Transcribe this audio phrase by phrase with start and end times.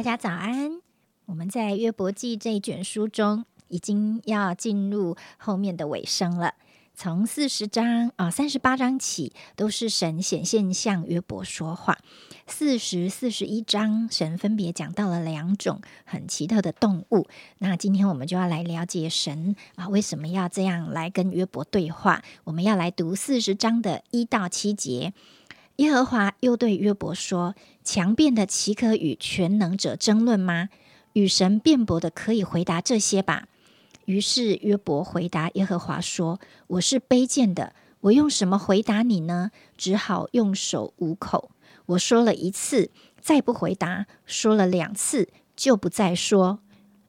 [0.00, 0.80] 大家早安！
[1.26, 6.54] 我们在约伯记这一卷书中，已经要进入后面的尾声了。
[6.94, 11.98] 从四十章啊三十八章起，都是神显现向约伯说话。
[12.46, 17.26] 四十四十一章，神分别讲到了两种很奇特的动物。
[17.58, 22.22] 那今天我们就要来了解神啊为什么要这样来跟约伯对话。
[22.44, 25.12] 我们要来读四十章的一到七节。
[25.76, 27.54] 耶和华又对约伯说
[27.92, 30.68] ：“强辩的岂可与全能者争论吗？
[31.14, 33.48] 与神辩驳的可以回答这些吧。”
[34.06, 39.50] 于是约伯回答耶和华说：“我是卑贱的，我用什么回答你呢？
[39.76, 41.50] 只好用手捂口。
[41.86, 46.60] 我说了一次，再不回答；说了两次，就不再说。”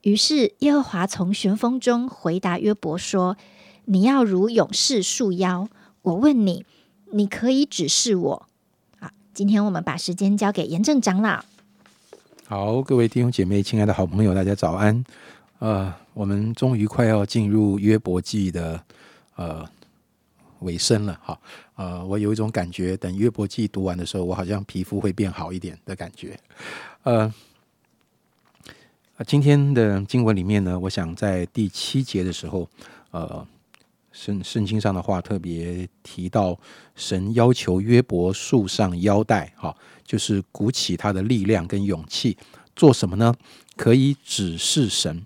[0.01, 3.37] 于是耶和华从旋风中回答约伯说
[3.85, 5.69] ：“你要如勇士束腰。
[6.01, 6.65] 我问你，
[7.11, 8.47] 你可以指示我。”
[9.33, 11.41] 今天我们把时间交给严正长老。
[12.47, 15.03] 好，各位弟兄姐妹，亲爱的好朋友，大家早安。
[15.59, 18.83] 呃，我们终于快要进入约伯记的
[19.35, 19.65] 呃
[20.59, 21.39] 尾声了，哈，
[21.75, 26.37] 呃，我有一种感觉，等约伯记读完的时候，我好像皮肤会变好一点的感觉。
[27.03, 27.33] 呃，
[29.25, 32.67] 今天的经文里面呢，我想在第七节的时候，
[33.11, 33.47] 呃，
[34.11, 36.59] 圣圣经上的话特别提到，
[36.95, 42.37] 神要求约伯束上腰带，哈，就是鼓起他的力量跟勇气，
[42.75, 43.33] 做什么呢？
[43.77, 45.25] 可以指示神。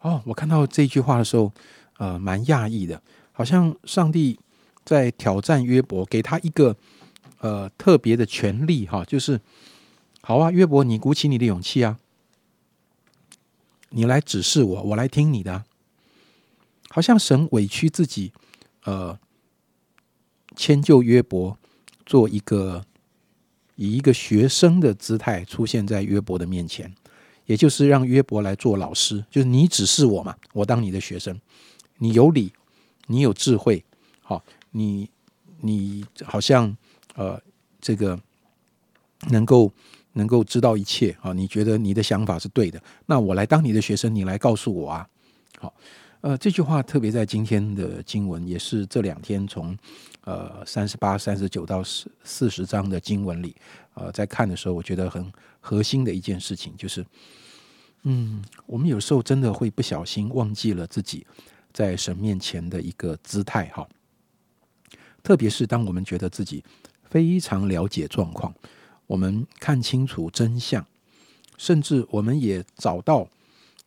[0.00, 1.52] 哦，我看到这句话的时候，
[1.98, 3.00] 呃，蛮讶异的，
[3.32, 4.38] 好像上帝
[4.84, 6.76] 在挑战约伯，给他一个
[7.38, 9.40] 呃特别的权利，哈，就是
[10.20, 11.98] 好啊，约伯，你鼓起你的勇气啊，
[13.90, 15.64] 你来指示我，我来听你的。
[16.96, 18.32] 好像神委屈自己，
[18.84, 19.18] 呃，
[20.56, 21.58] 迁就约伯，
[22.06, 22.86] 做一个
[23.74, 26.90] 以一个学生的姿态出现在约伯的面前。
[27.44, 31.38] 也就是让约伯来做老师，就是你指示我嘛，我当你的学生。
[31.98, 32.50] 你有理，
[33.08, 33.84] 你有智慧，
[34.22, 35.10] 好，你
[35.60, 36.74] 你好像
[37.14, 37.38] 呃，
[37.78, 38.18] 这个
[39.28, 39.70] 能够
[40.14, 41.34] 能够知道一切啊。
[41.34, 45.06] 你觉得你的想法是对的，那我来当你的学生，你来告诉我啊。
[45.58, 45.74] 好，
[46.20, 49.76] 呃，这句话特别在今天的经文，也是这两天从
[50.22, 53.54] 呃三十八、三十九到四四十章的经文里，
[53.94, 57.04] 呃，在看的时候，我觉得很核心的一件事情就是。
[58.08, 61.26] 嗯，我们有时候真的会不小心忘记了自己
[61.72, 63.84] 在神面前的一个姿态哈。
[65.24, 66.62] 特别是当我们觉得自己
[67.02, 68.54] 非常了解状况，
[69.08, 70.86] 我们看清楚真相，
[71.58, 73.28] 甚至我们也找到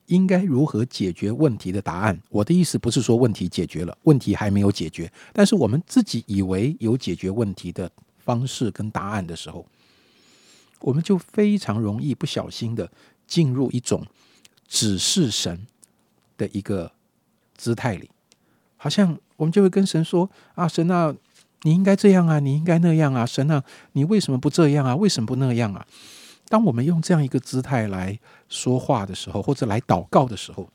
[0.10, 2.22] 应该如何解决问题的答案。
[2.30, 7.90] 我的意思不是说问题解决了，问题还没有解决，但是我们自己以为有解决问题的
[8.20, 9.66] 方式跟答案的时候，
[10.82, 12.92] 我们就非常容易不小心的。
[13.30, 14.08] 进入一种
[14.68, 15.68] 指示神
[16.36, 16.92] 的一个
[17.56, 18.10] 姿态里，
[18.76, 21.16] 好像我们就会跟神说：“啊，神啊，
[21.62, 24.96] 你应该这样啊，你应该那样啊，神啊，你为什么不这样啊？
[24.96, 25.86] 为什么不那样啊？”
[26.50, 30.68] 当我们用这样一个姿态来说话的时候，或者来祷告的时候，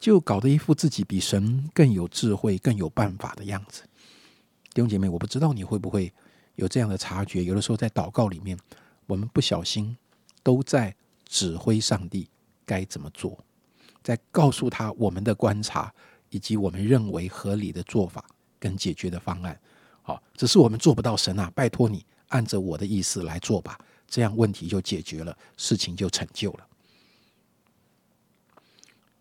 [0.00, 3.82] 就搞得一副自己比神更有智慧、更有办法的样子。
[4.74, 6.12] 弟兄姐妹，我不知道你会不会
[6.56, 7.44] 有这样的察觉？
[7.44, 8.58] 有的时候在祷告里面，
[9.06, 9.96] 我们不小心。
[10.46, 10.94] 都在
[11.24, 12.28] 指挥上帝
[12.64, 13.36] 该怎么做，
[14.00, 15.92] 在告诉他我们的观察
[16.30, 18.24] 以及我们认为合理的做法
[18.60, 19.58] 跟解决的方案。
[20.02, 23.76] 好，只是我们做不到，神啊，拜托你按着我的意思来做吧，
[24.08, 26.66] 这样问题就解决了，事情就成就了。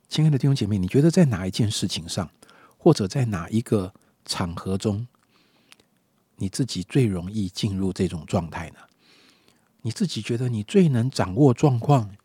[0.08, 2.30] 亲爱的弟兄姐妹，你觉得在哪一件事情上，
[2.78, 3.94] 或者在哪一个
[4.24, 5.08] 场合中，
[6.38, 8.78] 你自己最容易进入这种状态呢？
[9.82, 12.16] 你自己觉得你最能掌握状况，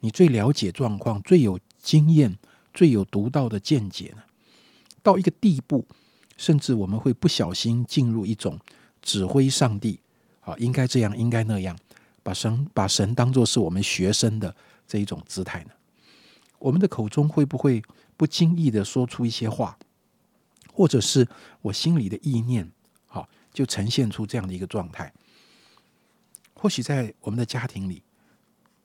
[0.00, 2.38] 你最了解状况，最有经验，
[2.72, 4.22] 最有独到的见解呢？
[5.02, 5.86] 到一个地步，
[6.36, 8.58] 甚至我们会不小心进入一种
[9.02, 10.00] 指挥上帝
[10.40, 11.78] 啊，应该这样，应该那样，
[12.26, 14.52] 把神把神当做是我们学生的
[14.84, 15.70] 这一种姿态呢？
[16.58, 17.80] 我们的口中会不会
[18.16, 19.78] 不经意的说出一些话，
[20.72, 21.28] 或者是
[21.62, 22.68] 我心里的意念，
[23.06, 25.12] 好，就呈现出这样的一个状态？
[26.54, 28.02] 或许在我们的家庭里，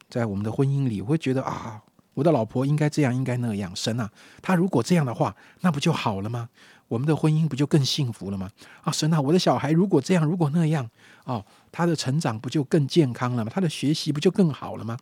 [0.07, 1.81] 在我们的婚姻里，我会觉得啊，
[2.13, 3.75] 我的老婆应该这样，应该那样。
[3.75, 4.11] 神啊，
[4.43, 6.47] 他如果这样的话，那不就好了吗？
[6.91, 8.49] 我们的婚姻不就更幸福了吗？
[8.83, 10.89] 啊，神啊，我的小孩如果这样，如果那样，
[11.23, 11.41] 哦，
[11.71, 13.51] 他的成长不就更健康了吗？
[13.53, 14.97] 他的学习不就更好了吗？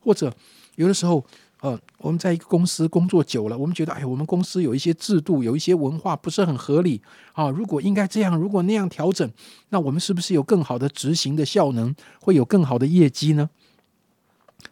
[0.00, 0.34] 或者
[0.76, 1.22] 有的时候。
[1.60, 7.02] 呃，我们在一个公司工作久了，我们觉得，哎，我们公司有一些制度，有一些文化不是很合理
[7.32, 7.50] 啊。
[7.50, 9.28] 如果应该这样，如果那样调整，
[9.70, 13.50] 那我们是不是有更好的执行的效能，会有更好的业绩呢？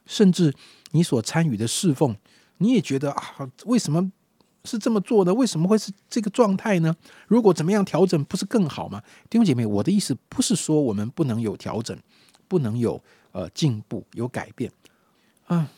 [0.06, 0.54] 甚至
[0.92, 2.14] 你所参与的侍奉，
[2.58, 4.12] 你也觉得啊，为什么
[4.66, 5.32] 是这么做的？
[5.32, 6.94] 为什么会是这个状态呢？
[7.28, 9.02] 如果怎么样调整，不是更好吗？
[9.30, 11.96] 弟兄姐妹，我的意思不是说我们不能有调整，
[12.48, 13.00] 不能有
[13.32, 14.70] 呃进步、有改变
[15.46, 15.70] 啊。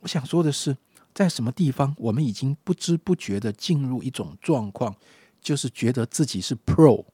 [0.00, 0.76] 我想说的是，
[1.12, 4.94] 在什么地方，我们已经不知不觉的进入一种状况，
[5.40, 7.04] 就是觉得自己是 pro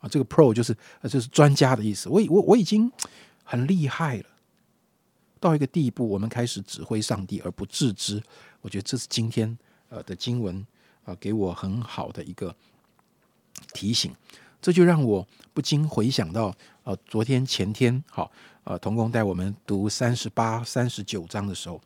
[0.00, 2.08] 啊，这个 pro 就是呃就是专家的意思。
[2.08, 2.90] 我我我已经
[3.44, 4.24] 很厉害了，
[5.42, 8.22] 到一个地步，我们开始指挥上帝而不自知。
[8.60, 9.58] 我觉得这是今天
[9.88, 10.64] 呃的经文
[11.04, 12.54] 啊，给我很好的一个
[13.74, 14.14] 提醒。
[14.60, 16.54] 这就让我不禁回想到
[16.84, 18.30] 呃，昨天前天好
[18.62, 21.80] 呃，童工带我们读三十八、三十九章的时候。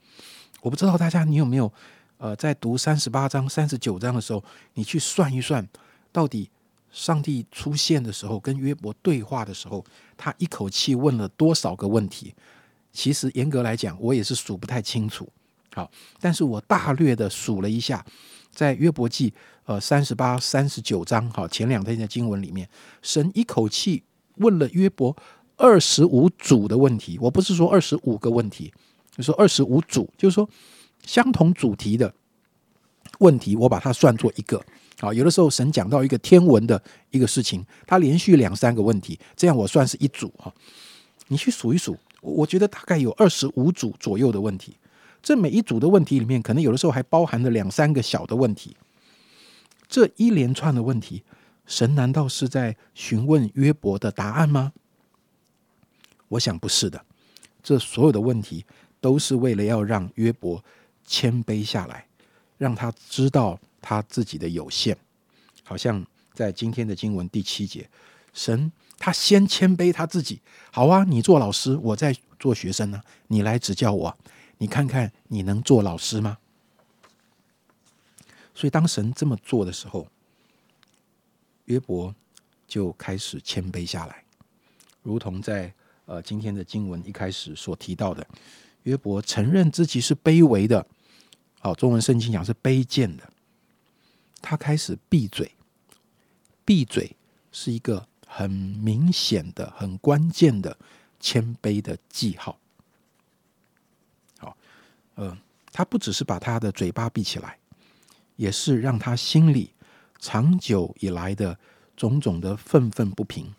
[0.61, 1.73] 我不知道大家你有没有，
[2.19, 4.45] 呃，在读三十八章、三十九章的时候，
[4.75, 5.67] 你去算一算，
[6.13, 6.51] 到底
[6.93, 9.83] 上帝出现的时候，跟约伯对话的时候，
[10.15, 12.35] 他一口气问了多少个问题？
[12.97, 15.29] 其实严格来讲，我也是数不太清楚。
[15.75, 18.03] 好，但是我大略的数了一下，
[18.51, 19.33] 在约伯记
[19.67, 22.67] 呃三十八、三十九章，好前两天的经文里面，
[23.03, 24.03] 神一口气
[24.37, 25.15] 问了约伯
[25.57, 27.19] 二十五组的问题。
[27.21, 28.73] 我不是说二十五个问题。
[29.17, 30.47] 就说二十五组，就是说
[31.07, 32.13] 相同主题的
[33.21, 34.63] 问题，我把它算作一个。
[35.01, 40.53] 好，有的时候神讲到一个天文的一个事情，它连续两三个问题，这样我算是一组哈。
[41.29, 41.97] 你去数一数，
[42.33, 44.77] 我觉得大概有二十五组左右的问题。
[45.23, 48.77] 这每一组的问题里面，可能有的时候还包含了两三个小的问题。
[49.89, 51.23] 这一连串的问题，
[51.67, 54.73] 神难道是在询问约伯的答案吗？
[56.29, 57.05] 我想不是的。
[57.63, 58.65] 这所有的问题。
[58.99, 60.65] 都是为了要让约伯
[61.05, 62.05] 谦卑下来，
[62.59, 64.97] 让他知道他自己的有限。
[65.63, 67.89] 好像在今天的经文第七节，
[68.33, 70.41] 神他先谦卑他自己。
[70.71, 74.19] 好啊，你做老师，我在做学生呢，你来指教我，
[74.59, 76.39] 你看看你能做老师吗？
[78.55, 80.09] 所以当神这么做的时候，
[81.67, 82.15] 约伯
[82.67, 84.25] 就开始谦卑下来，
[85.03, 85.73] 如同在
[86.07, 88.27] 呃今天的经文一开始所提到的。
[88.85, 90.87] 约伯承认自己是卑微的，
[91.59, 93.31] 好，中文圣经讲是卑贱的。
[94.41, 95.51] 他开始闭嘴，
[96.65, 97.17] 闭嘴
[97.51, 100.77] 是一个很明显的、很关键的
[101.19, 102.59] 谦卑的记号。
[104.37, 104.55] 好，
[105.15, 105.35] 呃，
[105.73, 107.57] 他不只是把他的嘴巴闭起来，
[108.37, 109.71] 也是让他心里
[110.19, 111.59] 长久以来的
[111.97, 113.51] 种种的愤愤不平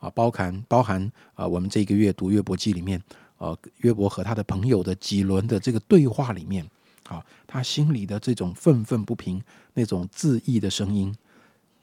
[0.00, 1.00] 啊，包含包含
[1.36, 3.00] 啊，我们这个月读约伯记里面。
[3.38, 6.66] 呃，约伯和他的朋友的几轮的这个对话里面，
[7.06, 9.40] 啊，他心里的这种愤愤不平、
[9.74, 11.14] 那种自意的声音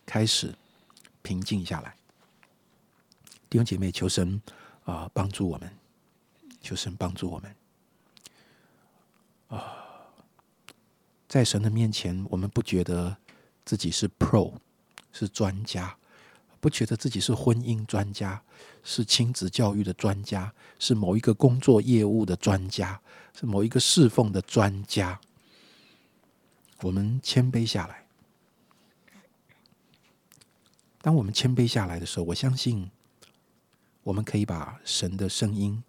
[0.04, 0.54] 开始
[1.22, 1.94] 平静下来。
[3.54, 4.42] 弟兄姐妹，求神
[4.84, 5.72] 啊帮助我们，
[6.60, 7.56] 求神帮助我们。
[9.50, 10.10] 啊，
[11.28, 13.16] 在神的面前，我们不觉得
[13.64, 14.56] 自己是 Pro，
[15.12, 15.96] 是专家。
[16.60, 18.42] 不觉得自己是婚姻专家，
[18.84, 23.00] 是亲子教育的专家，是某一个工作业务的专家，
[23.40, 25.22] 是某一个侍奉的专家。
[26.82, 28.08] 我们谦卑下来。
[31.04, 32.90] 当我们谦卑下来的时候，我相信
[34.04, 35.84] 我们可以把神的声音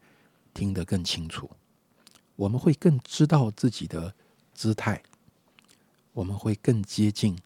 [0.52, 1.50] 听得更清楚。
[2.36, 4.14] 我们会更知道自己的
[4.54, 5.02] 姿态，
[6.12, 7.38] 我们会更接近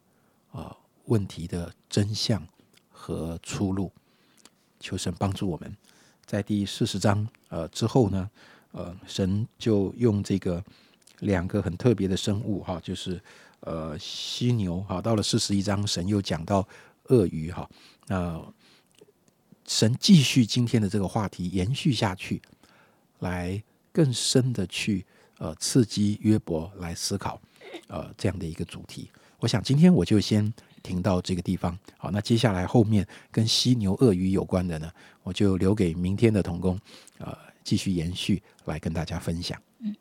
[0.53, 2.47] 啊问题的真相。
[3.01, 3.91] 和出路，
[4.81, 5.75] 求神帮助我们。
[6.27, 8.29] 在第四十章呃之后呢，
[8.73, 10.63] 呃，神就用这个
[11.21, 13.19] 两个很特别的生物哈，就是
[13.61, 15.01] 呃犀牛哈。
[15.01, 16.69] 到了四十一章，神又讲到
[17.05, 17.71] 鳄鱼哈。
[18.09, 18.45] 那
[19.69, 22.43] 神继续今天的这个话题延续下去，
[23.21, 25.07] 来更深的去
[25.39, 27.41] 呃刺激约伯来思考
[27.87, 29.09] 呃这样的一个主题。
[29.39, 30.53] 我想今天我就先。
[30.81, 34.91] 停到这个地方，好，那接下来后面跟犀牛、鳄鱼有关的呢，
[35.25, 36.79] 我就留给明天的童工，
[37.19, 39.61] 呃，继续延续来跟大家分享。
[39.81, 39.95] 嗯，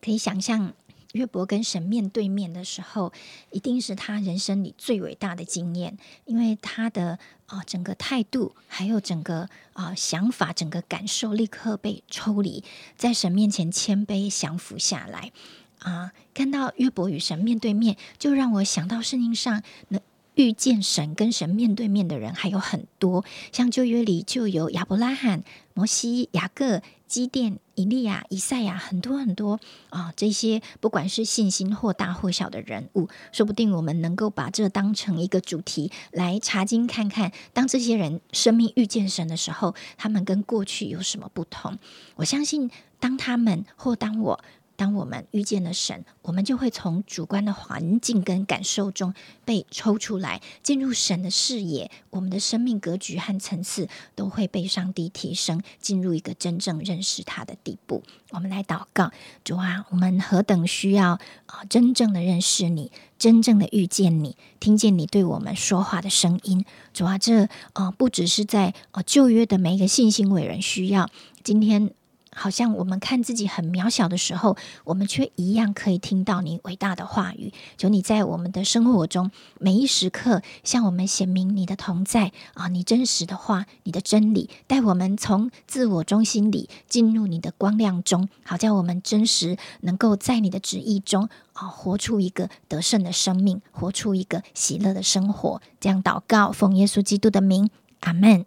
[0.00, 0.72] 可以想象
[1.12, 3.12] 约伯跟神面对面的时候，
[3.50, 12.64] 一定是他人生里最伟大的经验，因为他的啊整个态度，还有整个啊想法、整个感受，立刻被抽离，
[12.96, 15.32] 在神面前谦卑降服下来。
[15.78, 19.98] 啊，看到约伯与神面对面，就让我想到圣经上那
[20.34, 29.60] 遇见神、跟神面对面的人还有很多，像旧约里就有亚伯拉罕、摩西、雅各、基甸、以利亚、以赛亚，很多很多
[29.90, 30.12] 啊！
[30.16, 37.32] 这些不管是信心或大或小的人物，说不定我们能够把这当成一个主题来查经看看。
[37.52, 41.78] 当这些人生命遇见神的时候，他们跟过去有什么不同？
[42.16, 44.44] 我相信，当他们或当我。
[44.76, 49.14] 当我们遇见了神，我们就会从主观的环境跟感受中
[49.44, 51.90] 被抽出来，进入神的视野。
[52.10, 58.02] 我们的生命格局和层次都会被上帝提升，进入一个真正认识他的地步。
[58.30, 59.10] 我们来祷告，
[59.44, 66.64] 主啊，我们何等需要啊，真正的认识你，真正的遇见你，听见你对我们说话的声音。
[66.92, 71.08] 主啊，这啊不只是在啊旧约的每一个信心伟人需要，
[71.44, 71.92] 今天。
[72.34, 77.52] 好像我们看自己很渺小的时候，我们却一样可以听到你伟大的话语。
[77.76, 82.68] 求你在我们的生活中每一时刻向我们显明你的同在啊！
[82.68, 95.60] 你真实的话，你的真理，带我们从自我中心里进入你的光亮中，好叫我们真实能够在你的旨意中啊，活出一个得胜的生命，活出一个喜乐的生活。
[95.78, 97.68] 这样祷告，奉耶稣基督的名，
[98.00, 98.46] 阿门。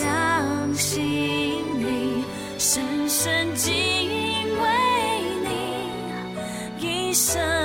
[0.00, 1.02] 相信
[1.78, 2.24] 你
[2.56, 4.66] 深深敬畏
[5.44, 7.59] 你一生。